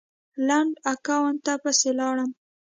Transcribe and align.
لنډ 0.47 0.71
اکاونټ 0.93 1.37
ته 1.45 1.53
پسې 1.63 1.89
لاړم 1.99 2.29